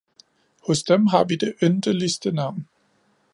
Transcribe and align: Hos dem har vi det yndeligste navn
Hos 0.67 0.83
dem 0.83 1.07
har 1.07 1.25
vi 1.25 1.35
det 1.35 1.53
yndeligste 1.63 2.31
navn 2.31 2.67